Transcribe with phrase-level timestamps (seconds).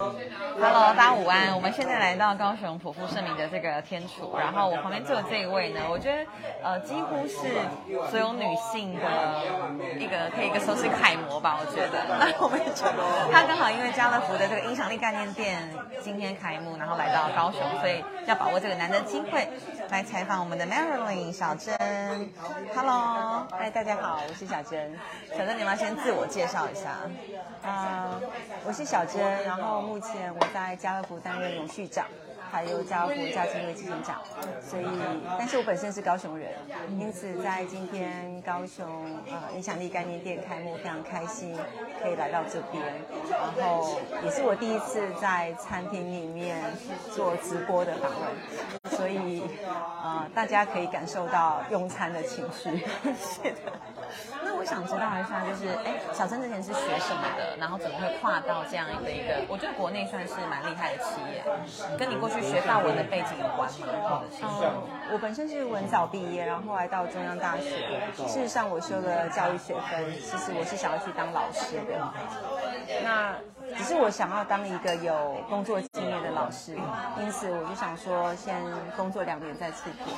[0.00, 1.54] Hello，大家午安。
[1.54, 6.24] 我们现在来到高雄普富盛名的这个天厨，然后我旁边坐的这一位呢，我觉得
[6.62, 7.36] 呃几乎是
[8.10, 9.44] 所有女性的
[9.98, 12.02] 一个可以一个说是楷模吧，我觉得。
[12.08, 12.72] 那 我们就
[13.30, 15.68] 他刚好因为家乐福的这个影响力概念店
[16.00, 19.46] 今天开幕，然后来到高雄，所以要把握这个难得机会
[19.90, 21.76] 来采访我们的 Marilyn 小珍。
[22.74, 24.98] Hello，嗨，大家好，我是小珍。
[25.36, 26.96] 小珍，你们要先自我介绍一下。
[27.62, 28.18] 啊、
[28.64, 32.06] 我是小珍，然后目前我在家乐福担任永续长，
[32.50, 34.20] 还有家乐福家经会执行长，
[34.60, 34.86] 所以，
[35.38, 36.52] 但是我本身是高雄人，
[36.98, 38.86] 因此在今天高雄
[39.30, 41.56] 呃影响力概念店开幕，非常开心
[42.02, 42.82] 可以来到这边，
[43.30, 46.60] 然后也是我第一次在餐厅里面
[47.12, 49.42] 做直播的访问，所以
[50.02, 52.70] 呃大家可以感受到用餐的情绪。
[53.14, 53.72] 是的。
[54.42, 57.56] 那我想知道一下，就是哎，小珍之前是学什么的？
[57.58, 61.44] 然后怎么会跨到这样的一个，我觉得国内算是蛮厉害的企业，
[61.96, 63.68] 跟你过去学法文的背景有关？
[64.42, 64.72] 嗯，
[65.12, 67.70] 我本身是文藻毕业，然后后来到中央大学。
[68.26, 72.12] 事实上，我修了教育学分，其实我是想要去当老师的。
[73.02, 73.34] 那
[73.76, 76.76] 只是我想要当一个有工作经验的老师，
[77.20, 78.62] 因此我就想说，先
[78.96, 80.12] 工作两年再出国。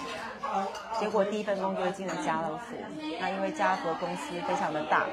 [0.99, 2.75] 结果第一份工作进了家乐福，
[3.21, 5.07] 那因为家乐福的公司非常的大，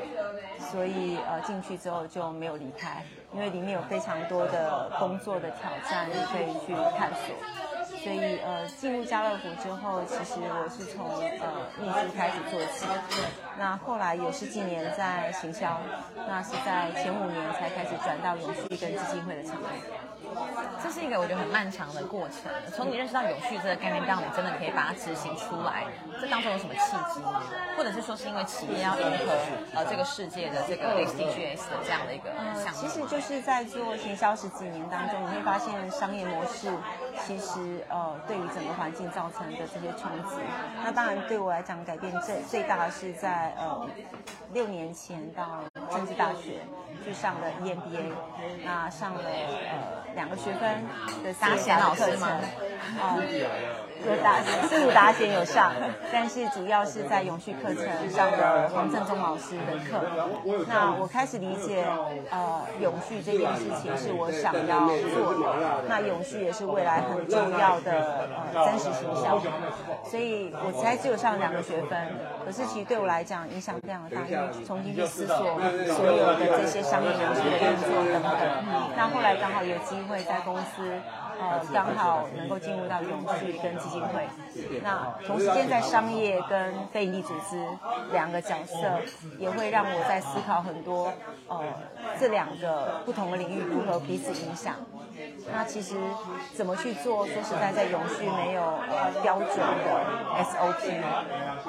[0.60, 7.36] 所以呃进去之后就没有离开，因为里面有非常多的工作的挑战，你可以去探索。
[8.04, 11.06] 所以呃，进入家乐福之后，其实我是从
[11.40, 12.86] 呃秘书开始做起，
[13.58, 15.80] 那后来也是近年在行销，
[16.28, 19.68] 那是在前五年才开始转到永续跟基金会的产业。
[20.82, 25.84] 这是一个我觉得很漫长的过程，从你认识到永续这个概念，到你真的可以把它执行出来，
[26.22, 27.42] 这当中有什么契机吗？
[27.76, 29.26] 或者是说是因为企业要迎合
[29.74, 32.80] 呃这个世界的这个 SDGs 的这样的一个项目？
[32.80, 36.70] 其实就是在做行销十几年当中，你会发现商业模式
[37.26, 40.36] 其实呃对于整个环境造成的这些冲击。
[40.84, 43.88] 那当然对我来讲，改变最最大的是在呃
[44.54, 46.62] 六年前到政治大学
[47.04, 48.12] 去上了 EMBA，
[48.64, 50.84] 那上了呃两个学分
[51.24, 52.28] 的大学老师吗？
[53.00, 53.22] 哦，
[54.06, 55.72] 有达司徒达贤有上，
[56.12, 60.00] 但是主要是在永续课程上的黄正中老师的课。
[60.68, 61.86] 那我开始理解，
[62.32, 65.84] 呃，永续这件事情是我想要做的。
[65.88, 69.40] 那永续也是未来很重要的呃真实形象，
[70.04, 72.00] 所以我才只有上两个学分。
[72.46, 78.34] 可是其实对我来讲影响非常的大，因为重新去思索所有的这些商业模式的运作等等。
[78.96, 80.90] 那后来刚好有机会在公司。
[81.40, 84.28] 呃，刚好能够进入到永续跟基金会，
[84.84, 87.66] 那同时间在商业跟非营利组织
[88.12, 89.00] 两个角色，
[89.38, 91.14] 也会让我在思考很多
[91.48, 91.64] 呃
[92.20, 94.76] 这两个不同的领域如何彼此影响。
[95.52, 95.96] 那其实
[96.54, 97.26] 怎么去做？
[97.26, 99.88] 说实在，在永续没有呃标准的
[100.44, 101.02] SOP。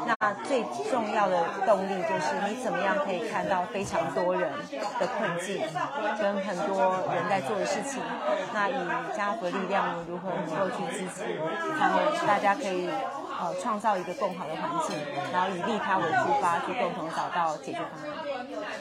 [0.06, 4.50] 那最重要的动力就是你怎么样可以看到非常多人
[4.98, 5.62] 的困境，
[6.20, 8.02] 跟很多人在做的事情。
[8.52, 8.74] 那以
[9.16, 11.24] 家福力量，如何能够去支持
[11.78, 11.96] 他们？
[12.26, 14.96] 大家可以呃创造一个更好的环境，
[15.32, 18.29] 然后以利他为出发，去共同找到解决方案。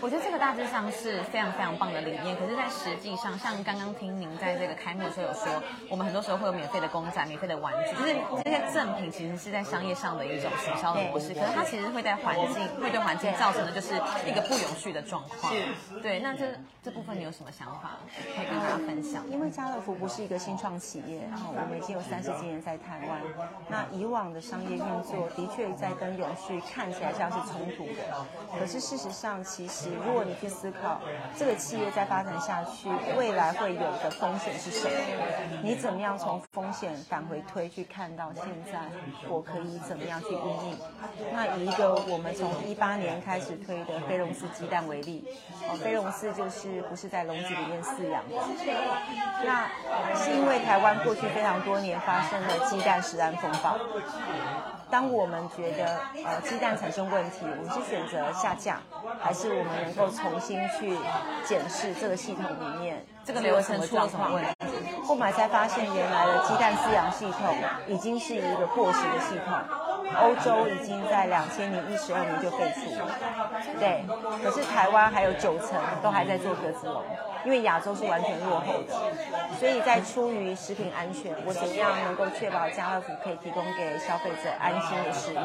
[0.01, 5.47] 我觉得这个大致上是非常非常棒的理念，可是，在实际上，像刚刚听您在这个开幕的时候有说，
[5.89, 15.53] 我们很多时候会有免费的公仔、免费的玩具，就是这些赠品其实是在商业上的一种行销的模式，可是它其实会在环境会对环境造成的就是一个不永续的状况。
[16.01, 16.45] 对，那这
[16.81, 17.97] 这部分你有什么想法
[18.35, 19.23] 可以跟大家分享？
[19.29, 23.21] 因为家乐福不是一个新创企业，然后我们已经有三十几年在台湾，
[23.67, 28.25] 那以往的商业运作的确在跟永续看起来像是冲突的，
[28.57, 31.01] 可是事实上，其实如果你去思考
[31.37, 32.87] 这个企业在发展下去，
[33.17, 34.93] 未来会有的风险是什么？
[35.61, 38.79] 你怎么样从风险返回推去看到现在
[39.27, 40.77] 我可以怎么样去应应？
[41.33, 45.27] 那以一个我们从一八年开始推的飞龙饲鸡蛋为例，
[45.69, 48.35] 哦，飞龙饲就是不是在笼子里面饲养的，
[49.43, 49.67] 那
[50.15, 53.77] 是因为台湾过去非常多年发生了鸡蛋食安风暴。
[54.91, 58.79] 当我们觉得呃鸡蛋产生问题，我们是选择下架，
[59.19, 60.97] 还是我们能够重新去
[61.45, 64.49] 检视这个系统里面这个流程出了什么问题？
[65.03, 67.55] 后来才发现，原来的鸡蛋饲养系统
[67.87, 69.57] 已经是一个过时的系统。
[70.17, 73.07] 欧洲已经在两千年一十二年就废除了，
[73.79, 74.03] 对。
[74.43, 77.03] 可是台湾还有九成都还在做鸽子笼，
[77.45, 78.93] 因为亚洲是完全落后的。
[79.59, 85.39] 所以在出于食品安全，我怎么样能够确保家乐福可以提供给消费者安心的食物？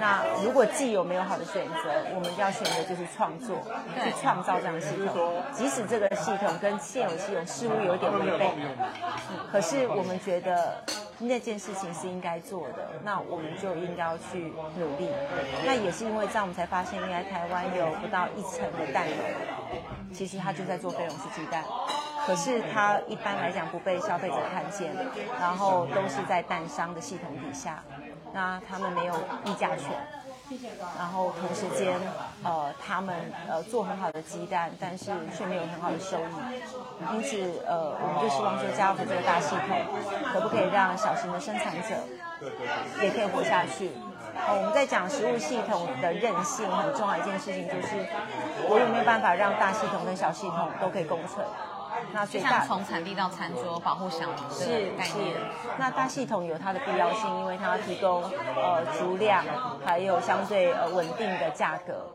[0.00, 3.58] 那如果既有没有好的选择，我们要选择就是创作，
[4.02, 8.50] 去创造这样的系统，即使这个系统跟现有系统似乎有点违背，
[9.50, 10.82] 可是我们觉得。
[11.22, 15.08] 那件事情是应该做的，那我们就应该要去努力。
[15.64, 21.64] 那也是因为这样，我们才发现，原来台湾有不到一层的蛋农，其实他就在做菲龙式鸡蛋，
[22.26, 24.94] 可是他一般来讲不被消费者看见，
[25.38, 27.82] 然后都是在蛋商的系统底下，
[28.32, 29.14] 那他们没有
[29.44, 29.90] 议价权。
[30.98, 31.94] 然后同时间，
[32.42, 33.14] 呃，他们
[33.48, 37.14] 呃做很好的鸡蛋，但是却没有很好的收益。
[37.14, 39.76] 因此，呃，我们就希望说，家福这个大系统，
[40.32, 41.96] 可不可以让小型的生产者
[43.02, 43.90] 也可以活下去？
[44.34, 48.06] 呃，我们在讲食物系统的韧性，很重要一件事情就是，
[48.68, 51.44] 我有没有办法让大系统跟小系统都可以共存？
[52.12, 55.36] 那就像从产地到餐桌保护小农是概念。
[55.78, 58.22] 那大系统有它的必要性，因为它要提供
[58.56, 59.44] 呃足量，
[59.84, 62.06] 还有相对呃稳定的价格。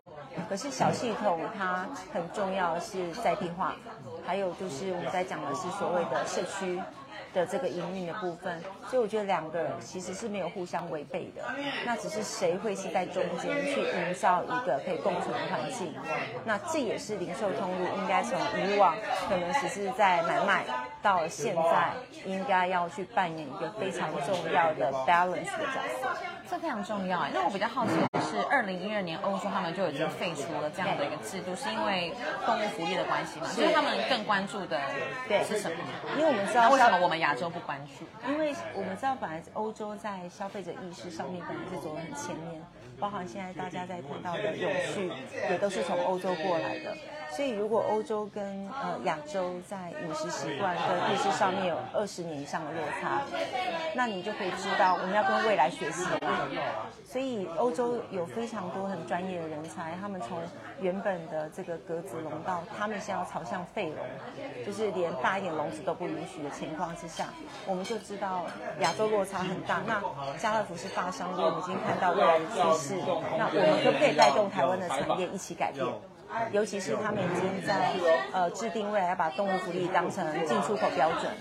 [0.49, 3.75] 可是小系统它很重要是在地化，
[4.25, 6.81] 还有就是我们在讲的是所谓的社区。
[7.37, 11.43] 的这个营运的部分，所以我觉得两个其实是没有互相违背的，
[11.85, 15.93] 那只是谁会是在中间去营造一个可以共存的环境，
[16.43, 18.95] 那这也是零售通路应该从以往
[19.29, 20.65] 可能只是在买卖，
[21.01, 21.93] 到现在
[22.25, 26.09] 应该要去扮演一个非常重要的 balance 的角色，
[26.49, 27.31] 这非常重要哎。
[27.33, 32.13] 那我比较好奇的是，二零一二年欧洲他们就已经废除了这样的一个制度，是因为
[32.45, 33.47] 动物福利的关系吗？
[33.47, 34.79] 所以他们更关注的
[35.27, 35.77] 对是什么？
[36.17, 42.61] 因为我们知道为什么我们亚洲不关注，因为我们知道本来欧洲在消费者意识上面本来是走得很前面，
[42.99, 45.11] 包含现在大家在谈到的永续，
[45.49, 46.95] 也都是从欧洲过来的。
[47.37, 53.21] 所以如果欧洲跟呃亚洲在饮食习惯跟意识上面有二十年以上的落差，
[53.93, 56.03] 那你就可以知道我们要跟未来学习。
[57.05, 60.39] 所以欧洲有非常多很专业的人才，他们从
[60.81, 67.27] 原本的这个格子笼到他们现在要朝向废笼，就是连大一点笼子都不允许的情况之下，
[67.67, 68.45] 我们就知道
[68.79, 69.79] 亚洲落差很大。
[69.85, 70.01] 那
[70.39, 72.95] 家乐福是发商，我们已经看到未来的趋势，
[73.37, 75.85] 那我们可不可以带动台湾的产业一起改变？
[76.51, 77.93] 尤其是他们已经在
[78.31, 81.31] 呃制定未来要把动物福利当成进出口标准。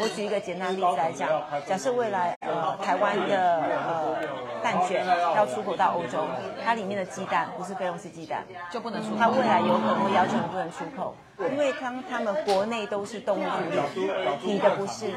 [0.00, 1.28] 我举一个简单例子来讲，
[1.66, 4.16] 假设未来呃台湾的呃
[4.62, 5.04] 蛋卷
[5.34, 6.26] 要出口到欧洲，
[6.64, 9.16] 它里面的鸡蛋不是菲龙斯鸡蛋，就不能出口。
[9.18, 14.10] 它未来有可能会要求你不能出口，因为当他们国内都是动物福利，
[14.42, 15.12] 你的不是，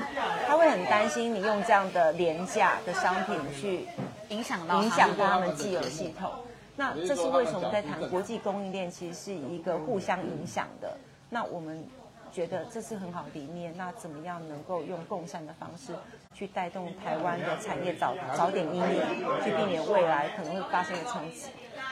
[0.48, 3.88] 他会很担心你用这样的廉价的商品去
[4.30, 6.32] 影响到影响到他们既有系统。
[6.76, 10.98] 那这是为什么在谈国际供应链，其实是一个互相影响的。
[11.30, 11.86] 那我们
[12.32, 13.76] 觉得这是很好的理念。
[13.78, 15.94] 那怎么样能够用共善的方式
[16.34, 21.50] 去带动台湾的产业早早点应用，去避免未来可能会发生的冲击？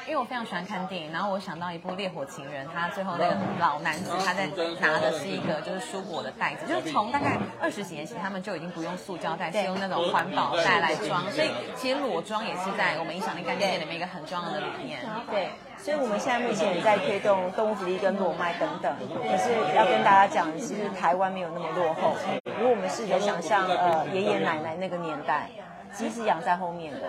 [0.08, 4.48] 因为我非常喜欢看电影，然后我想到一部《烈火情人》，他最后那个老男子他在
[4.80, 15.00] 拿的是一个就是蔬果的袋子，就是从大概二十几年前他们就已经不用塑胶袋，是用那种环保袋来装，所以其实裸装也是在我们影响力概念里面一个很重要的理念。
[15.30, 22.16] 对，所以我们现在目前也在推动动物福利跟裸卖等等，可是要跟大家讲，其实台湾没有那么落后。
[22.60, 25.50] 如果我们试着想象呃爷爷奶奶那个年代。
[25.94, 27.02] 鸡是养在后面的，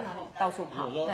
[0.42, 0.88] 到处跑。
[0.88, 1.06] 对，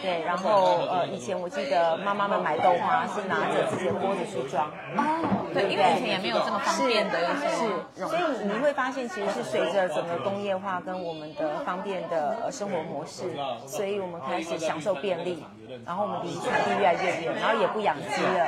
[0.00, 0.24] 对。
[0.24, 4.66] 然后呃，以前我记得妈妈们买豆花是拿着自己的锅子去装。
[4.96, 13.24] 哦，对，因为以前也没有这么方便的是，所以你会发现，其实是随着整个工业化跟我们的方便的生活模式，
[13.66, 15.44] 所以我们开始享受便利。
[15.86, 18.46] 然后我们离产地越来越远，然后也不养鸡了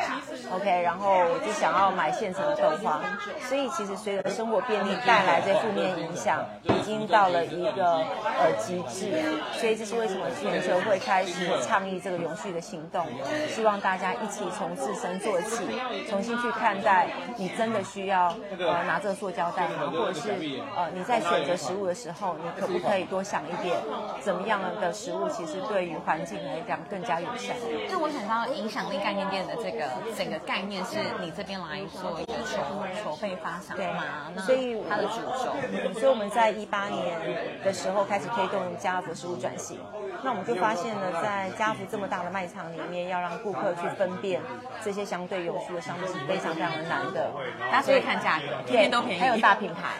[0.53, 3.01] ，OK，然后我就想要买现成的豆花，
[3.49, 8.05] 所以其实随着生活便利带来这负面影响，已经到了一个
[8.39, 9.09] 呃极致，
[9.55, 13.05] 所以这是为什么全球会开始倡议这个永续的行动，
[13.49, 15.67] 希望大家一起从自身做起，
[16.09, 19.91] 重新去看待你真的需要呃拿这个塑胶袋吗？
[19.91, 20.31] 或者是
[20.77, 23.77] 呃你在选择食物的时候，你可不可以多想一点，
[24.21, 27.21] 怎么样的食物其实对于环境来讲更加。
[27.25, 27.55] 有效。
[27.89, 32.61] 那我想到影响力概念店的这个整个概念是你这边来做一个筹
[33.03, 34.05] 筹备发想吗？
[34.45, 35.55] 所以它的主轴。
[35.95, 37.19] 所以我们在一八年
[37.65, 39.79] 的时候开始推推动家乐福食物转型。
[40.23, 44.41] 那我们就发现呢，在家乐福这么大的卖场里面，要让顾客去分辨
[44.83, 47.31] 这些相对有序的商品是非常非常的难的。
[47.71, 49.97] 大家所以看价格，天天都便宜，还有大品牌。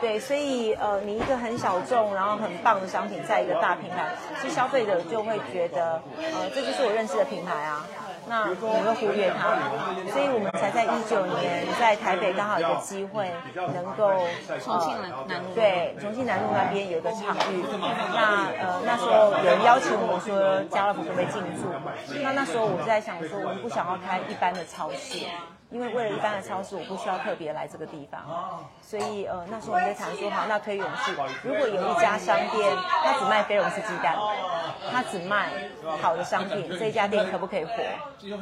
[0.00, 7.86] 对，所以呃，你一个很小众，然后很棒的商品，在一个大品牌，其实消费者就会觉得，呃，这就是我认识的品牌啊。
[8.26, 9.56] 那你会忽略它，
[10.10, 14.12] 所以我们才在一九年在台北刚好有个机会，能够
[14.62, 17.62] 重庆南南路对重庆南路那边有一个场域。
[18.14, 21.68] 那呃那时候有人邀请我说家乐福可不可以进驻？
[22.22, 25.26] 那那时候我就在想说，我们不想要开一般的超市。
[25.70, 31.12] 因为为了一般的超市，我不需要特别来这个地方，所以呃那时候我们在谈说，好，那推永续。
[31.42, 34.16] 如果有一家商店，它只卖非荣氏鸡蛋，
[34.92, 35.48] 它只卖
[36.00, 37.72] 好的商品，这一家店可不可以活？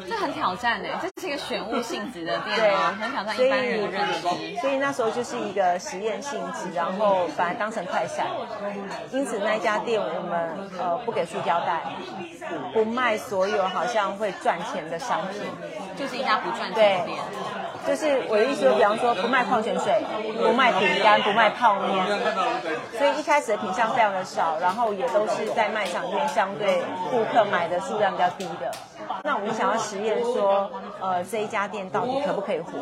[0.07, 4.61] 这很挑战哎，这是一个选物性质的店对，很挑战一般人的认知。
[4.61, 8.27] 所以那时候就是一个实验性质，然后把它当成快闪。
[9.11, 11.83] 因此那一家店我们呃不给塑胶袋，
[12.75, 15.41] 不卖所有好像会赚钱的商品，
[15.97, 17.12] 就是一家不赚钱的店。
[17.87, 19.93] 就是我的意思，比方说不卖矿泉水，
[20.39, 22.07] 不卖饼干，不卖泡面，
[22.97, 28.71] 所以一开始的品相非常的少，然后也都是在卖场里面相对顾客买的数量比较低的。
[29.25, 32.73] 那我们想要实验说，呃，这一家店到底可不可以活？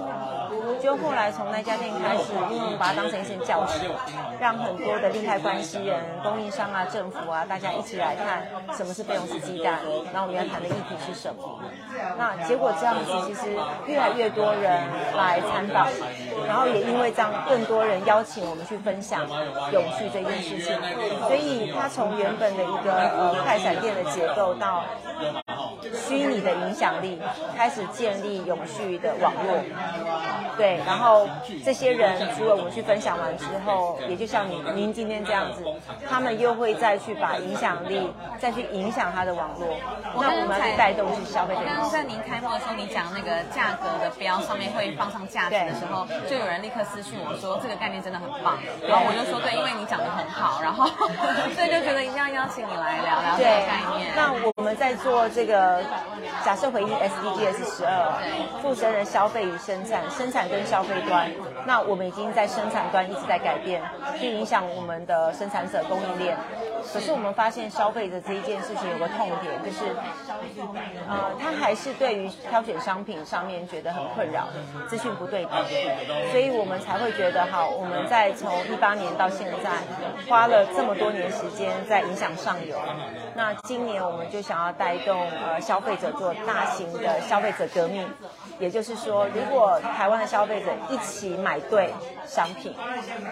[0.82, 3.80] 就后来从那家店开始，因为我们把它当成一间教室，
[4.38, 8.46] 让很多的利害关系人、供应商啊、政府啊，大家一起来看
[8.76, 9.80] 什么是贝隆斯鸡蛋，
[10.12, 11.58] 然后我们要谈的议题是什么。
[12.18, 13.56] 那结果这样子，其实
[13.86, 14.70] 越来越越多人
[15.16, 15.88] 来参访，
[16.46, 19.26] 然后也因为这样，更多人邀请我们去分享
[19.72, 20.78] 永续这件事情，
[21.26, 24.84] 所以它从原本的一个呃快闪店的结构到。
[25.94, 27.20] 虚拟的影响力
[27.56, 29.58] 开始建立永续的网络，
[30.56, 31.28] 对，然后
[31.64, 35.64] 这些人除了我们去分享完之后，也就像您您今天这样子，
[36.08, 39.68] 他们又会再去把影响力再去影响他的网络，
[40.18, 41.60] 那我们带动是消费者。
[41.64, 50.86] 刚刚在您开幕的时候，你讲那个价格的标上面会放上价值的时候，就有人立刻私讯我说这个概念真的很棒，然后我就说对，因为你讲的很好，然后
[51.54, 54.12] 所以就觉得一定要邀请你来聊聊这个概念。
[54.16, 55.69] 那我们在做这个。
[56.44, 61.30] 假设回应 SDGs 十二，负责人消费与生产，生产跟消费端，
[61.66, 63.82] 那我们已经在生产端一直在改变，
[64.18, 66.36] 去影响我们的生产者供应链。
[66.92, 69.94] 可是我们发现消费者这一件事情有个痛点，就是，
[71.06, 74.48] 呃，他还是对于挑选商品上面觉得很困扰，
[74.88, 75.52] 资讯不对等，
[76.32, 79.70] 所以我们才会觉得，好，我们在从一八年到现在，
[80.28, 82.76] 花了这么多年时间在影响上游，
[83.34, 88.08] 那今年我们就想要带动呃消费者做大型的消费者革命，
[88.58, 91.92] 也就是说，如果台湾的消费者一起买对
[92.26, 92.74] 商品，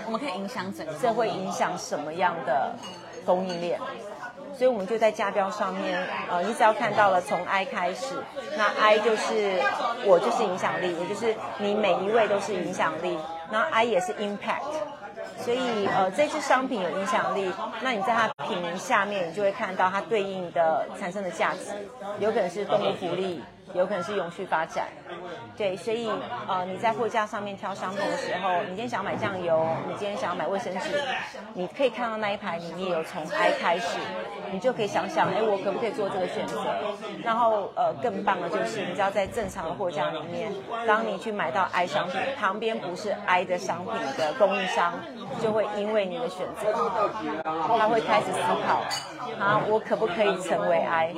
[0.06, 2.72] 我们可以影响整个，这会影响什么样的？
[3.26, 3.78] 供应链，
[4.56, 8.14] 所以我们就在价标上面，呃，你只要看到了从 I 开始，
[8.56, 9.60] 那 I 就是
[10.06, 13.18] 我就是影响力，也就是你每一位都是影响力，
[13.50, 14.62] 那 I 也是 impact，
[15.36, 17.50] 所以呃这支商品有影响力，
[17.82, 21.70] 那你在它品名下面，你就会看到它对应的产生的价值，
[22.18, 23.42] 有可能是动物福利。
[23.74, 24.88] 有可能是永续发展，
[25.56, 26.10] 对，所以
[26.46, 31.00] 呃你在货架上面挑商品的时候，你今天想要买酱油，你今天想要买卫生纸，
[31.54, 33.98] 你可以看到那一排里面有从 I 开始，
[34.50, 36.64] 你就可以想想，哎，我可不可以做这个选择？
[37.22, 40.52] 然后呃更棒的就是，你知道在正常的货架里面，
[40.86, 44.94] 当你去买到 I 商品，旁边不是 I 的商品的供应商，
[45.42, 46.72] 就会因为你的选择，
[47.44, 48.82] 他会开始思考，
[49.40, 51.14] 啊，我可不可以成为 I？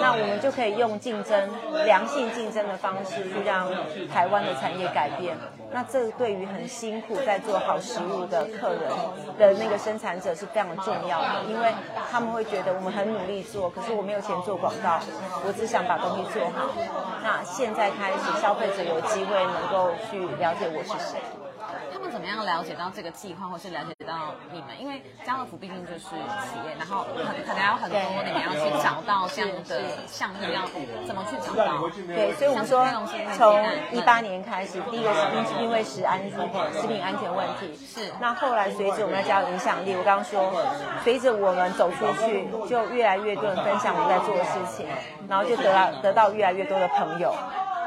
[0.00, 0.98] 那我们就可以用。
[0.98, 1.48] 竞争
[1.86, 3.70] 良性竞争的方式去让
[4.12, 5.36] 台湾的产业改变，
[5.72, 8.90] 那这对于很辛苦在做好食物的客人
[9.38, 11.72] 的那个生产者是非常重要的，因为
[12.10, 14.98] 他们会觉得我们很努力做，可是我没有钱做广告，
[15.46, 16.68] 我只想把东西做好。
[17.22, 21.20] 那现在开始，消费者有机会能够去了解我是谁。
[21.98, 24.68] 他们怎么样了解到这个计划，或是了解到你们？
[24.80, 26.14] 因为家乐福毕竟就是企
[26.64, 30.62] 业，然后可可能有很多你们要去找到这样的项目，要
[31.04, 31.90] 怎么去找到？
[32.06, 32.86] 对，所以我们说
[33.36, 35.20] 从一八年开始，第一个是
[35.58, 38.12] 因因为食安食品安全问题，是。
[38.20, 40.52] 那后来随着我们要加入影响力，我刚刚说，
[41.02, 44.86] 随着我们走出去，就越来越多人分享我们在做的事情，
[45.28, 47.34] 然后就得到得到越来越多的朋友，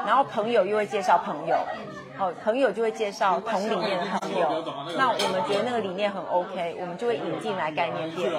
[0.04, 1.56] 然后朋友又会介绍朋友。
[2.22, 4.64] 哦，朋友就会介绍同理念的朋友，
[4.96, 8.30] 那我们觉得那个理念很 OK，我们就会引进来概念店，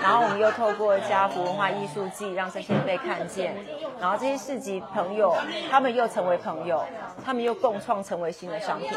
[0.00, 3.54] 然后我们又透过家福文化艺术季让这些被看见，
[4.00, 5.36] 然后这些市集朋友
[5.70, 6.82] 他们又成为朋友，
[7.22, 8.88] 他们又共创成为新的商品，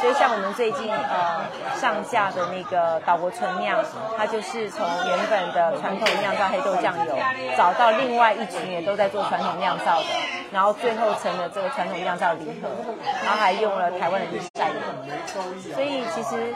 [0.00, 1.44] 所以像我们最近呃
[1.76, 3.84] 上架的那个岛国纯酿，
[4.16, 7.16] 它就是从原本的传统酿造黑豆酱油，
[7.56, 10.06] 找到另外一群也都在做传统酿造的，
[10.50, 12.68] 然后最后成了这个传统酿造礼盒，
[13.24, 16.54] 然后还用了台湾的日晒油，所以其实。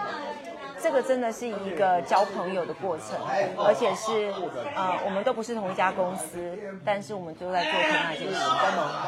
[0.84, 3.16] 这个真的是一个交朋友的过程，
[3.56, 4.28] 而且是
[4.76, 6.52] 呃，我们都不是同一家公司，
[6.84, 8.36] 但是我们都在做同样一件事。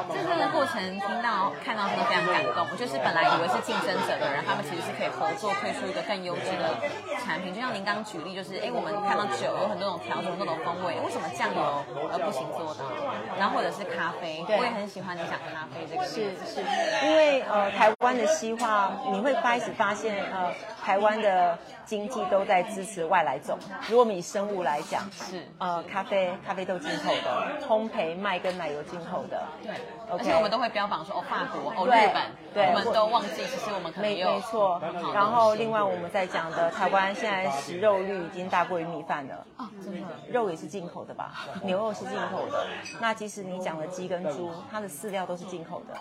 [0.08, 2.64] 这这个过程听到看到真的非常感动。
[2.80, 6.80] 就是本来以为是竞争者的人，他们其实是可以合作推出一个更优质的
[7.20, 7.52] 产品。
[7.52, 11.60] 就像您刚刚举例，就是哎，我们看到酒有很多种调整、各种风味，为什么酱油
[12.08, 12.88] 而不行做到？
[13.36, 16.08] 然后或者是咖啡，我也很喜欢你讲咖啡这个。
[16.08, 16.64] 是是，
[17.04, 20.48] 因为呃，台湾的西化，你会开始发现呃，
[20.86, 21.58] 台湾的。
[21.86, 23.56] 经济都在支持外来种。
[23.88, 29.40] 如果我们以生物来讲，是呃咖啡，咖啡豆进口的，烘焙麦跟奶油进口的。
[29.62, 29.70] 对，
[30.10, 34.82] 而且我们都会标榜说哦法国，哦日本，对，我们都忘记其实我们可没没错。
[35.14, 39.46] 然后另外我们在讲的台湾现在食肉率已经大过于米饭了。
[39.58, 41.46] 哦，真的，肉也是进口的吧？
[41.62, 42.66] 牛肉是进口的。
[43.00, 45.94] 那即使你讲的鸡跟猪，它的饲料都是进口的。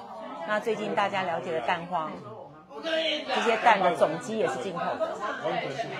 [0.48, 2.12] 那最近大家了解的蛋黄。
[3.34, 5.10] 这些蛋的总机也是进口的，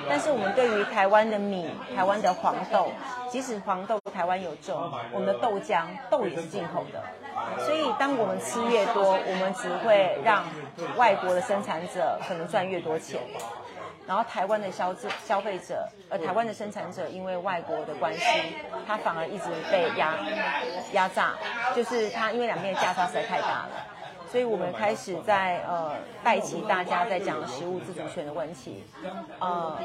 [0.08, 2.92] 但是我们对于台湾的米、台湾的黄豆，
[3.30, 7.04] 即使黄豆台湾有种，我们的豆浆豆也是进口的。
[7.60, 10.44] 所以当我们吃越多，我们只会让
[10.96, 13.20] 外国的生产者可能赚越多钱，
[14.08, 18.22] 然后台湾的消消费者，呃，台湾的生产者因为外国的关系，
[18.88, 20.16] 他反而一直被压
[20.94, 21.34] 压榨，
[21.76, 23.70] 就是他因为两边的价差实在太大了。
[24.32, 28.84] 所以我们开始在呃带起大家在讲食物自主权的问题，
[29.40, 29.78] 呃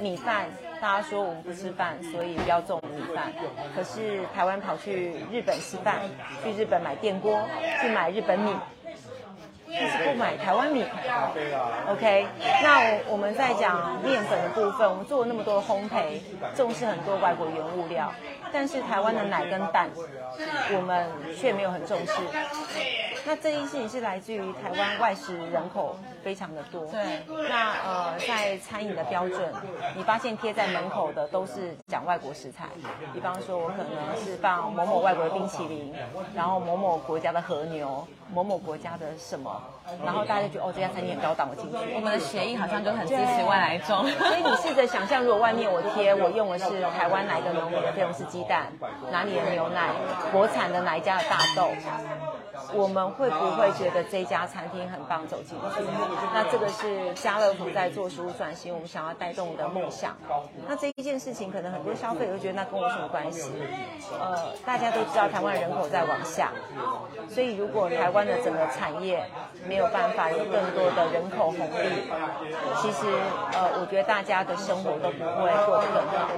[0.00, 0.46] 米饭，
[0.80, 3.32] 大家说我们不吃饭，所以不要种米饭。
[3.74, 6.00] 可是台湾跑去日本吃饭，
[6.42, 7.40] 去日本买电锅，
[7.80, 8.54] 去买日本米，
[9.78, 10.84] 就是不买台湾米。
[11.88, 12.26] OK，
[12.62, 16.20] 那我们在讲面粉的部分，我们做了那么多烘焙，
[16.54, 18.12] 重视很多外国原物料，
[18.52, 19.88] 但是台湾的奶跟蛋，
[20.74, 21.06] 我们
[21.36, 22.12] 却没有很重视。
[23.28, 26.86] 那这件事情是来自于台湾外食人口非常的多。
[26.86, 27.22] 对。
[27.48, 29.52] 那呃，在餐饮的标准，
[29.96, 32.66] 你发现贴在门口的都是讲外国食材，
[33.12, 35.92] 比方说我可能是放某某外国的冰淇淋，
[36.36, 39.62] 然后某某国家的和牛，某某国家的什么，
[40.04, 41.76] 然后大家就觉得哦，这家餐厅很高档，我进去。
[41.94, 44.04] 我们的协议好像就很支持外来种。
[44.18, 48.66] 所以你试着想象，如果外面我贴我用的是台湾哪个农民的费用是鸡蛋，
[49.12, 49.90] 哪里的牛奶，
[50.32, 51.70] 国产的哪一家的大豆。
[52.74, 55.82] 我们会不会觉得这家餐厅很棒走进去？
[56.32, 60.16] 那这个是家乐福在做食物转型，我们想要带动的梦想。
[60.66, 63.52] 那这一件事情，可能很多消费者觉得那跟我什么关系？
[64.18, 66.52] 呃，大家都知道台湾人口在往下，
[67.28, 69.24] 所以如果台湾的整个产业
[69.66, 72.10] 没有办法有更多的人口红利，
[72.76, 73.06] 其实
[73.52, 76.28] 呃，我觉得大家的生活都不会过得更好。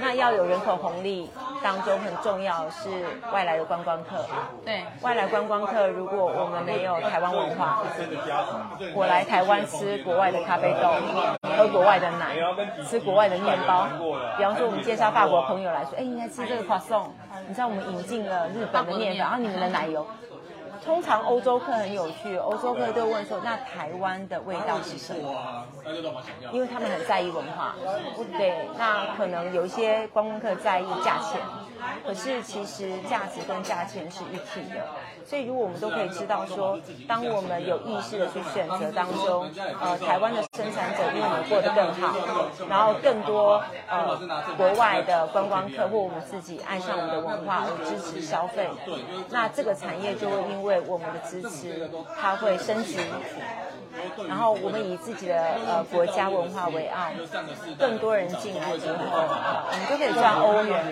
[0.00, 1.30] 那要有人口红利
[1.62, 2.88] 当中很重要是
[3.32, 4.24] 外来的观光客。
[4.64, 4.83] 对。
[5.00, 7.82] 外来观光客，如果我们没有台湾文化，
[8.94, 10.94] 我来台湾吃国外的咖啡豆，
[11.56, 12.36] 喝国外的奶，
[12.86, 13.86] 吃国外的面包。
[14.36, 17.08] 比方说，我们介绍法国朋友来说，哎，应该吃这个 croissant。
[17.46, 20.06] 你知道我们引进了日本的面粉，然后你们的奶油。
[20.84, 25.34] 通常欧洲客很有趣，欧洲客都问说：“那台湾的味道是什么？”
[26.52, 27.74] 因为他们很在意文化。
[28.36, 31.40] 对，那可能有一些观光客在意价钱，
[32.06, 34.86] 可是其实价值跟价钱是一体的。
[35.26, 42.14] 所以如果我们都可以知道说，当我们有意识的去选择当中，呃，台湾的生产者因为我们过得更好，
[42.68, 44.20] 然后更多呃
[44.58, 48.68] 国外的观光客或我们自己爱上我们的文化而支持消费，
[49.30, 50.74] 那这个产业就会因为。
[50.86, 51.88] 我们的支持，
[52.20, 52.98] 它会升级。
[54.28, 55.34] 然后我们以自己的
[55.66, 57.08] 呃国家文化为傲，
[57.78, 60.84] 更多人进来之后，我们就可以赚欧元。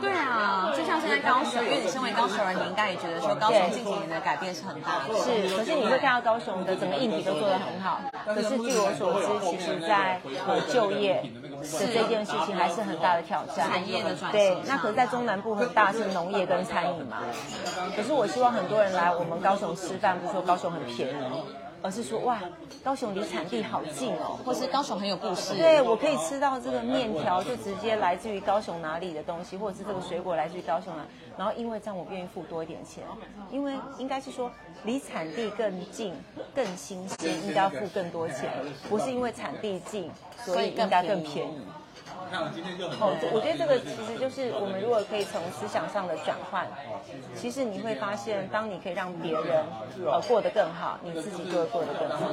[0.00, 0.27] 对啊，
[0.76, 5.02] 就像现在高雄，因为你身为高雄人，你应该也觉得说高雄近几年的改变是很大。
[5.24, 8.00] 是，可是你会看到高雄的整个硬体都做得很好。
[8.26, 11.22] 可是据我所知，其实在呃就业
[11.60, 13.68] 的这件事情还是很大的挑战。
[13.68, 14.32] 产业的转型。
[14.32, 17.18] 对，那可是在中南部很大是农业跟餐饮嘛。
[17.96, 21.14] 可是我希望很多人来我们高雄吃饭，不是说高雄很便宜。
[21.82, 22.40] 而是说哇，
[22.82, 25.54] 高雄离产地好近哦，或是高雄很有故事。
[25.54, 33.04] 对，我可以吃到这个面条，就直接来自于高雄哪里的东西，或者是这个水果来自于高雄哪，然后因为这样我愿意付多一点钱，
[33.50, 34.50] 因为应该是说
[34.84, 36.14] 离产地更近、
[36.54, 38.50] 更新鲜，应该要付更多钱，
[38.88, 40.10] 不是因为产地近，
[40.44, 41.60] 所以应该更便宜。
[43.00, 46.66] 哦，我觉得这个其实就是我们如果可以从思想上的转换，
[47.34, 49.64] 其实你会发现，当你可以让别人
[50.04, 52.28] 呃过得更好，你自己就会过得更好。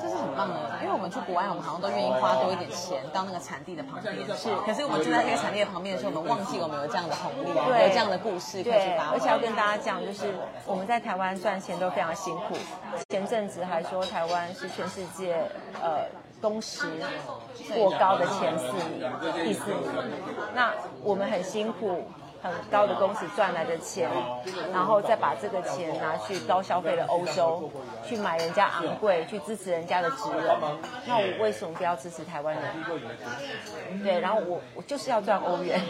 [0.00, 4.14] 这是很棒的，因为我们去国外，我们好像都愿意花多一点钱到那个产地的旁边。
[4.36, 9.12] 是，可是我们就在那个产地的旁边的时候，我们忘记我们有这样的红利，有这样的故事可以去发。
[9.12, 10.34] 而且要跟大家讲，就是
[10.66, 12.56] 我们在台湾赚钱都非常辛苦。
[13.10, 15.38] 前阵子还说台湾是全世界
[15.80, 16.04] 呃。
[16.44, 16.86] 工时
[17.74, 19.10] 过高的前四名，
[19.42, 19.78] 第四名。
[20.54, 22.04] 那我们很辛苦，
[22.42, 24.10] 很高的工时赚来的钱，
[24.70, 27.70] 然后再把这个钱拿去高消费的欧洲，
[28.04, 30.54] 去买人家昂贵，去支持人家的职人。
[31.06, 32.62] 那我为什么不要支持台湾人？
[34.02, 35.80] 对，然后我我就是要赚欧元，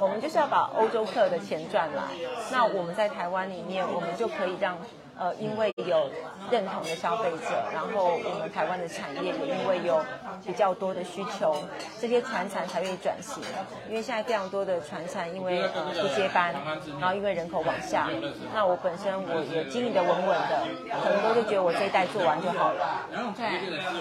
[0.00, 2.02] 我们就是要把欧洲客的钱赚来。
[2.50, 4.76] 那我们在台湾里面，我们就可以让。
[5.22, 6.10] 呃，因为有
[6.50, 10.04] 认同的消费者，然后我们台湾的产业也因为有
[10.44, 11.54] 比较多的需求，
[12.00, 13.40] 这些船产才愿意转型。
[13.88, 15.62] 因为现在非常多的船产因为
[15.94, 16.52] 不接班，
[17.00, 18.08] 然后因为人口往下，
[18.52, 23.06] 那我本身我也经营的稳稳的，很多就觉得我这一代做完就好了。
[23.36, 23.46] 对，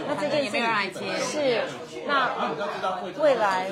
[0.07, 0.57] 那这件事
[1.19, 1.61] 是
[2.07, 2.31] 那
[3.19, 3.67] 未来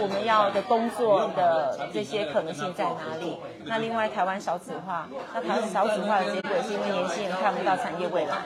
[0.00, 3.38] 我们要的工作的这些可能性在哪里？
[3.64, 6.72] 那另外台湾少子化，那台湾少子化的结果是。
[6.72, 8.38] 因为年轻人看不到产业未来，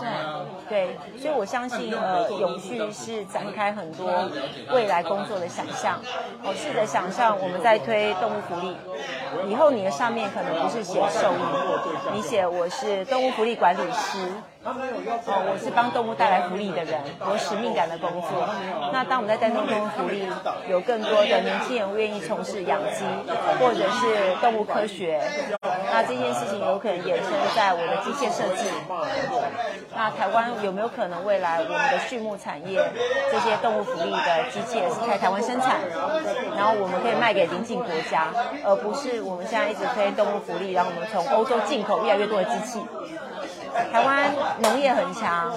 [0.00, 0.08] 对
[0.96, 4.10] 对，所以我相信呃，永续是展开很多
[4.72, 6.00] 未来工作的想象。
[6.42, 8.74] 我试着想象我们在推动物福利，
[9.48, 14.28] 以后你的上面可能不是写兽医，你写我是动物福利管理师。
[14.64, 14.72] 哦，
[15.44, 18.48] 我是帮动物带来福利的人，有使命感的工作。
[18.94, 20.26] 那当我们在带动动物福利，
[20.70, 23.04] 有更多的年轻人愿意从事养鸡，
[23.60, 25.20] 或者是动物科学，
[25.92, 28.64] 那这件事情有可能衍生在我的机械设计。
[29.94, 32.82] 那台湾有没有可能未来我们的畜牧产业
[33.30, 35.80] 这些动物福利的机械是在台湾生产，
[36.56, 38.28] 然后我们可以卖给邻近国家，
[38.64, 42.80] 而不是我们现在一直推动物福利，然后我们从欧洲进口越来越多的机器。
[43.92, 45.52] 台湾农业很强，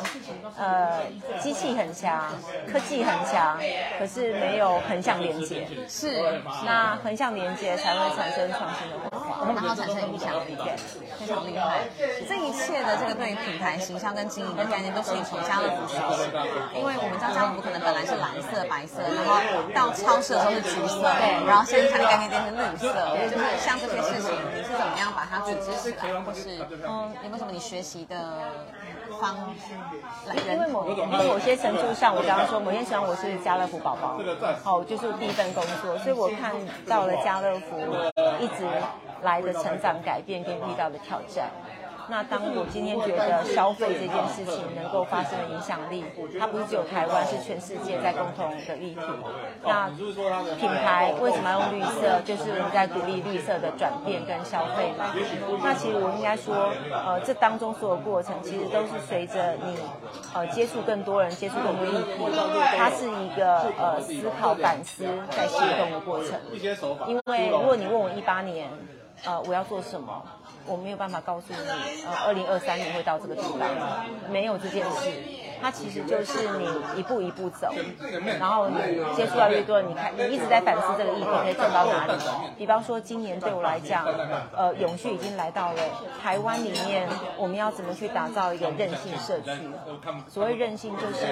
[0.58, 1.02] 呃，
[1.40, 2.26] 机器很强，
[2.72, 3.60] 科技很强，
[4.00, 5.68] 可是没有横向连接。
[5.88, 8.98] 是，那横向连接才会产生创新的
[9.46, 10.58] 然后产生影响力，
[11.20, 11.86] 非常厉害。
[12.28, 16.30] 这一切的这个对于品牌形象跟经营的概念，都是你从家乐福学习。
[16.74, 19.38] 因为我们知道家乐福可能本来是蓝色、白色，然后
[19.74, 22.88] 到超市的时候是橘色，对，然后现在产品概念变成绿色，
[23.30, 27.98] 就是像这些事情，你是怎么样把它组织起来，或是嗯，有没有什么你学习？
[28.08, 28.16] 的
[29.20, 29.74] 方式，
[30.52, 30.86] 因为某
[31.28, 34.20] 某些程度上，我刚刚说某些程度我是家乐福宝宝，
[34.64, 36.54] 好，就是第一份工作，所以我看
[36.88, 37.78] 到了家乐福
[38.40, 38.66] 一直
[39.22, 41.50] 来的成长、改变跟遇到的挑战。
[42.10, 46.06] 那当我今天觉得消费这件事情能够发生的影响力，
[46.40, 49.02] 它不是只有台湾，是全世界在共同的议题。
[49.64, 49.90] 那
[50.56, 52.22] 品牌为什么要用绿色？
[52.24, 55.14] 就是我们在鼓励绿色的转变跟消费嘛。
[55.62, 59.78] 那其实我应该说，呃，这当中所有过程，其实都是随着你
[60.34, 62.26] 呃接触更多人，接触更多议题，
[62.78, 66.40] 它是一个呃思考反思在行动的过程。
[67.08, 68.70] 因为如果你问我一八年，
[69.26, 70.24] 呃，我要做什么？
[70.68, 73.70] 我没有办法告诉你，呃，二零二三年会到这个地方，
[74.30, 75.12] 没有这件事。
[75.60, 77.74] 它其实就是你一步一步走，
[78.40, 78.78] 然后你
[79.16, 82.14] 接触到越多，你看你一直在反思这个议题可以走到哪里。
[82.60, 84.06] 比方说今年对我来讲，
[84.56, 85.82] 呃，永续已经来到了
[86.22, 89.50] 台湾里面，我们要怎么去打造一个韧性社区？
[90.30, 91.26] 所谓韧性就是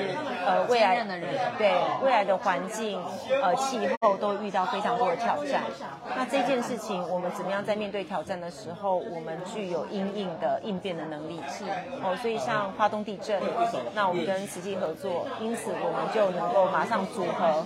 [0.43, 1.71] 呃未来的人对
[2.01, 2.99] 未来的环境
[3.43, 5.61] 呃气候都遇到非常多的挑战。
[6.17, 11.41] 那这件事情我们怎么样在面对挑战的时候，我们我们具有应应的应变的能力？
[11.49, 11.65] 是
[12.03, 13.41] 哦，所以像华东地震，
[13.95, 14.23] 那我们。
[14.23, 17.63] 跟慈济合作，因此我们就能够马上组合，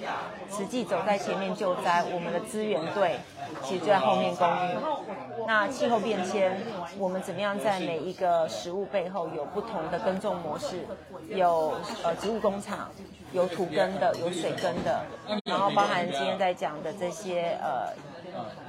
[0.49, 3.17] 慈济走在前面救灾，我们的资源队
[3.63, 5.45] 其实就在后面供应。
[5.47, 6.57] 那气候变迁，
[6.97, 10.85] 我们怎么样在每一个食物背后有不同的耕种模式？
[11.27, 12.89] 有呃植物工厂，
[13.33, 15.01] 有土耕的，有水耕的，
[15.45, 17.93] 然后包含今天在讲的这些呃。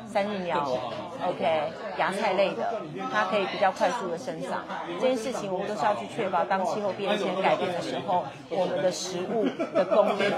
[0.06, 0.58] 三日苗
[1.24, 2.74] ，OK，芽菜类的，
[3.12, 4.64] 它可以比较快速的生长。
[5.00, 10.30] 这件事情我们都是要去确保，当气候变迁改变的时候，我们的食物的供应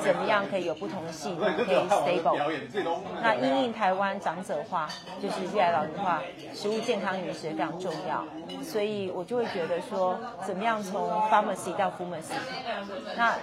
[0.00, 2.38] 怎么样可以有不同的系统可以 stable。
[3.20, 4.88] 那因应台湾长者化，
[5.20, 6.22] 就是越来老龄化，
[6.54, 8.24] 食物健康饮食非常重要，
[8.62, 12.32] 所以我就会觉得说，怎么样从 pharmacy 到 pharmacy，
[13.16, 13.34] 那。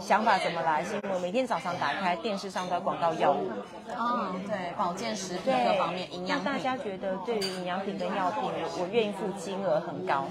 [0.00, 0.82] 想法怎么来？
[0.82, 3.50] 是因为每天早上打开电视上的广告药物，
[3.96, 6.42] 哦，对，保健食品各方面营养。
[6.42, 8.42] 大家觉得对于营养品跟药品，
[8.78, 10.26] 我愿意付金额很高。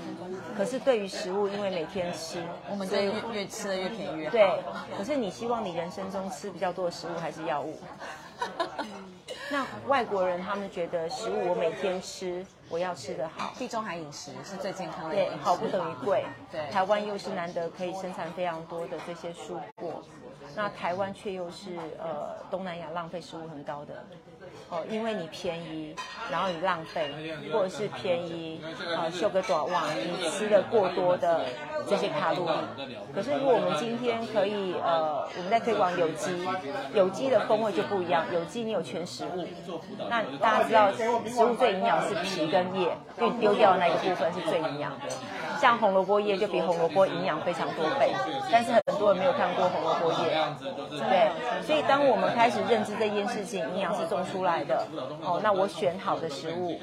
[0.57, 4.31] 可是对于食物，因为每天吃，我们越越吃的越便宜越好。
[4.31, 4.63] 对，
[4.97, 7.77] 可是你希望你人生中吃比较多的食物还是药物？
[9.51, 15.15] 那外国人他们觉得食物我每天吃，我要吃得好，地中海饮食是最健康的。
[15.15, 16.23] 对，好不等于贵。
[16.51, 20.03] 对，台湾又是难得可以生产非常多的这些蔬果，
[20.55, 24.05] 那台湾却又是呃东南亚浪费食物很高的。
[24.69, 25.95] 哦，因为你便宜，
[26.31, 27.11] 然后你浪费，
[27.51, 28.61] 或者是便宜，
[28.95, 31.41] 啊，秀个短袜，你吃的过多的
[31.87, 32.95] 这些卡路里。
[33.13, 36.47] 可是如果我们今天可以，呃，我们在推广有机，
[36.93, 38.25] 有机的风味就不一样。
[38.31, 39.47] 有机你有全食物，
[40.07, 41.09] 那大家知道，食
[41.43, 45.07] 物最营养是皮跟叶，因为丢掉的那个部分是最营养的。
[45.59, 48.13] 像红萝卜叶就比红萝卜营养非常多倍，
[48.51, 50.37] 但是很多人没有看过红萝卜叶，
[50.89, 51.29] 对。
[51.65, 54.87] 所以当我们开始认知这件事情，营养是种出来的，
[55.21, 56.79] 哦，那我选好的食物，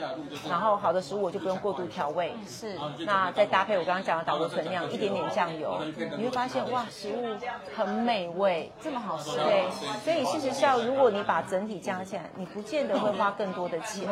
[0.49, 2.77] 然后好的食物我就不用过度调味，是。
[3.05, 5.79] 那再搭配我刚刚讲的岛国纯酿，一点点酱油，
[6.17, 7.37] 你会发现哇，食物
[7.75, 9.37] 很美味，这么好吃。
[9.39, 9.65] 对。
[10.05, 14.09] 所以事实上，如果你把整体加起来，你不见得会花更多的钱，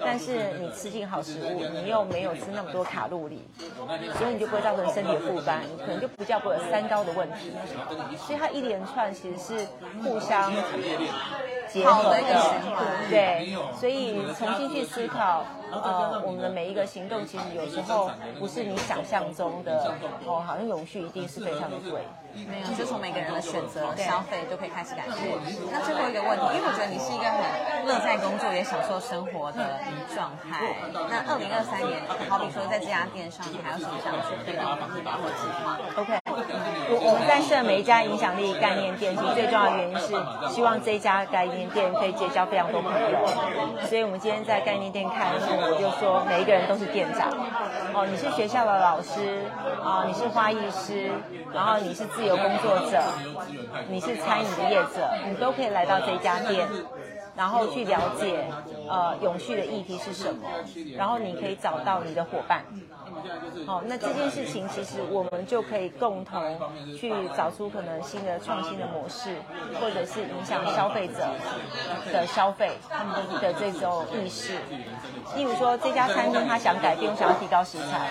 [0.00, 3.46] 但是你吃进好食物，你又没有吃那么多卡路里。
[4.18, 7.52] 所以你就不会造成身体的负担，你可能就不叫会有三高的问题。
[8.16, 9.66] 所以它一连串其实是
[10.02, 10.52] 互相
[11.68, 12.20] 结合的，
[13.10, 13.56] 对。
[13.78, 19.92] 所以重新去思考，呃，我们的每一个行动，其实有时候不是你想象中的
[20.24, 22.00] 哦，好像永续一定是非常的贵。
[22.42, 25.38] 没有，就从每个人的选择消费就可以开始改变。
[25.70, 29.78] 那最后一个问题，因为我觉得你是一个很乐在工作也享受生活的
[30.14, 30.60] 状态。
[31.08, 36.18] 那二零二三年，好比说在这家店上，你还有什么想去推动防疫保护计划？OK，
[36.90, 40.18] 我我们在设每一家影响力概念店，其实最重要的原因是
[40.50, 43.14] 希望这一家概念店可以结交非常多朋友。
[43.86, 47.30] 所以我们今天在概念店开幕，我就说每一个人都是店长。
[47.94, 49.46] 哦，你是学校的老师
[49.84, 51.12] 啊，你是花艺师，
[51.52, 53.02] 然后你是自自由工作者，
[53.90, 56.66] 你是餐饮的业者，你都可以来到这家店，
[57.36, 58.44] 然后去了解
[58.88, 60.48] 呃永续的议题是什么，
[60.96, 62.64] 然后你可以找到你的伙伴。
[63.66, 66.42] 好，那这件事情其实我们就可以共同
[66.98, 69.36] 去找出可能新的创新的模式，
[69.80, 71.26] 或者是影响消费者
[72.12, 74.54] 的消费他们的这种意识。
[75.36, 78.10] 例如说，这家餐厅他想改变，想要提高食材，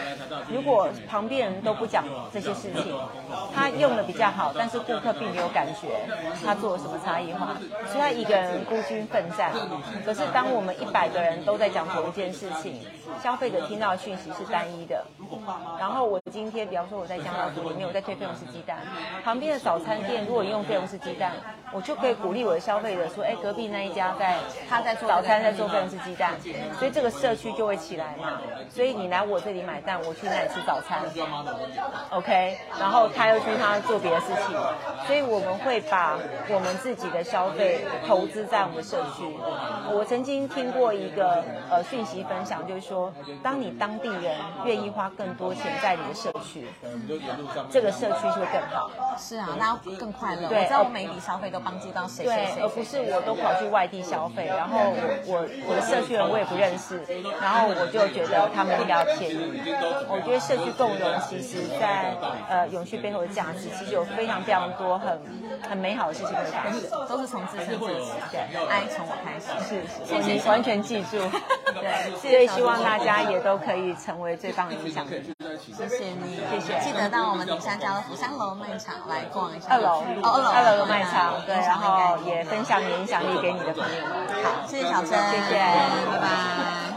[0.50, 2.96] 如果旁边人都不讲这些事情，
[3.54, 5.90] 他用的比较好，但是顾客并没有感觉
[6.46, 7.58] 他做了什么差异化，
[7.88, 9.52] 所以他一个人孤军奋战。
[10.04, 12.82] 可是当我们一百个人都在讲同一件事情，
[13.22, 15.06] 消费者听到的讯息是单一的。
[15.80, 18.80] 然后我今天，比方说我在江岛湖里面，我在推费隆斯鸡蛋，
[19.24, 21.34] 旁边的早餐店如果用费隆斯鸡蛋，
[21.72, 26.34] 我就可以鼓励我的消费者说，哎，隔壁那一家在他在做早餐在做费隆斯鸡蛋，
[26.80, 28.40] 所以这个社区就会起来嘛。
[28.70, 31.04] 所以你来我这里买蛋，我去那里吃早餐
[32.10, 34.58] ，OK，然后他又去他做别的事情，
[35.06, 36.18] 所以我们会把
[36.50, 39.24] 我们自己的消费投资在我们社区。
[39.92, 43.12] 我曾经听过一个呃讯息分享，就是说，
[43.42, 44.34] 当你当地人。
[44.66, 46.68] 愿意花更多钱在你的社区，
[47.70, 48.90] 这个社区就会更好。
[49.18, 50.48] 是啊，那要更快乐。
[50.48, 54.80] 对，知道我每笔消费都帮助到谁谁谁，而不是我都跑去外地消费，然后
[55.26, 57.02] 我我的社区人我也不认识，
[57.42, 59.62] 然后我就觉得他们应该要便宜。
[60.08, 62.16] 我觉得社区共融其实在
[62.50, 65.20] 呃永续背后的价值，其实有非常非常多很
[65.70, 68.12] 很美好的事情会发生，都是从自身做起。
[68.32, 69.50] 对，爱从我开始。
[69.68, 71.18] 是，谢谢，完全记住。
[71.74, 75.34] 对，所以希望大家也都可以成为最棒的影响力。
[75.76, 76.80] 谢谢你，谢谢。
[76.80, 79.68] 记得到我们顶山家的福山楼卖场来逛一下。
[79.72, 84.44] 二楼，哦，二楼，二楼的卖场，对，然后也分享你的影响力给你的朋友们。
[84.44, 85.56] 好，谢谢小春，谢谢，
[86.12, 86.93] 拜拜。